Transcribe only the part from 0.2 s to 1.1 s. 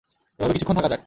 এভাবে কিছুক্ষণ থাকা যাক।